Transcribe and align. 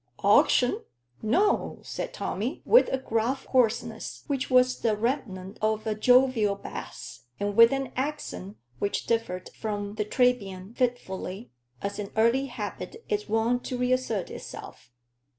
"Auction? 0.23 0.83
no," 1.21 1.77
said 1.83 2.11
Tommy, 2.11 2.63
with 2.65 2.89
a 2.91 2.97
gruff 2.97 3.45
hoarseness, 3.45 4.23
which 4.25 4.49
was 4.49 4.79
the 4.79 4.97
remnant 4.97 5.59
of 5.61 5.85
a 5.85 5.93
jovial 5.93 6.55
bass, 6.55 7.25
and 7.39 7.55
with 7.55 7.71
an 7.71 7.91
accent 7.95 8.57
which 8.79 9.05
differed 9.05 9.49
from 9.49 9.93
the 9.93 10.03
Trebian 10.03 10.73
fitfully, 10.73 11.51
as 11.83 11.99
an 11.99 12.09
early 12.15 12.47
habit 12.47 13.05
is 13.09 13.29
wont 13.29 13.63
to 13.65 13.77
reassert 13.77 14.31
itself. 14.31 14.89